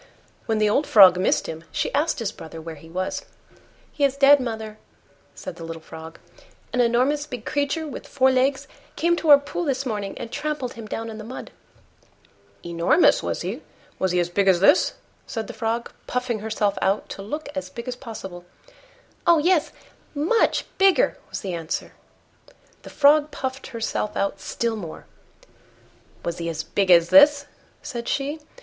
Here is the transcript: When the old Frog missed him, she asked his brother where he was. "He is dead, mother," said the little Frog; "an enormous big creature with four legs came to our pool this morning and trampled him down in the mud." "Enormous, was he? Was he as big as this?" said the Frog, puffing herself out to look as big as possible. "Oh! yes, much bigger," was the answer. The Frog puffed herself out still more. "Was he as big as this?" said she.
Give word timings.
When 0.47 0.57
the 0.57 0.67
old 0.67 0.87
Frog 0.87 1.19
missed 1.19 1.45
him, 1.45 1.63
she 1.71 1.93
asked 1.93 2.17
his 2.17 2.31
brother 2.31 2.59
where 2.59 2.73
he 2.73 2.89
was. 2.89 3.23
"He 3.91 4.03
is 4.03 4.17
dead, 4.17 4.39
mother," 4.39 4.79
said 5.35 5.57
the 5.57 5.63
little 5.63 5.79
Frog; 5.83 6.17
"an 6.73 6.81
enormous 6.81 7.27
big 7.27 7.45
creature 7.45 7.85
with 7.87 8.07
four 8.07 8.31
legs 8.31 8.67
came 8.95 9.15
to 9.17 9.29
our 9.29 9.37
pool 9.37 9.63
this 9.63 9.85
morning 9.85 10.17
and 10.17 10.31
trampled 10.31 10.73
him 10.73 10.87
down 10.87 11.11
in 11.11 11.19
the 11.19 11.23
mud." 11.23 11.51
"Enormous, 12.65 13.21
was 13.21 13.41
he? 13.41 13.61
Was 13.99 14.11
he 14.11 14.19
as 14.19 14.31
big 14.31 14.47
as 14.47 14.59
this?" 14.59 14.93
said 15.27 15.45
the 15.45 15.53
Frog, 15.53 15.91
puffing 16.07 16.39
herself 16.39 16.79
out 16.81 17.07
to 17.09 17.21
look 17.21 17.47
as 17.53 17.69
big 17.69 17.87
as 17.87 17.95
possible. 17.95 18.43
"Oh! 19.27 19.37
yes, 19.37 19.71
much 20.15 20.65
bigger," 20.79 21.19
was 21.29 21.41
the 21.41 21.53
answer. 21.53 21.91
The 22.81 22.89
Frog 22.89 23.29
puffed 23.29 23.67
herself 23.67 24.17
out 24.17 24.39
still 24.39 24.75
more. 24.75 25.05
"Was 26.25 26.39
he 26.39 26.49
as 26.49 26.63
big 26.63 26.89
as 26.89 27.09
this?" 27.09 27.45
said 27.83 28.07
she. 28.07 28.39